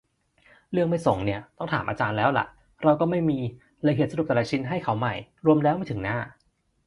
[0.71, 2.45] เรื่องไม่ส่งนี่ ต้องถามอาจารย์แล้วล่ะ
[2.83, 3.39] เราก็ไม่มี
[3.83, 5.13] เลยเขียนสรุปแต่ละชิ้นให้เขาใหม่
[5.45, 6.17] รวมแล้วไม่ถึงหน้า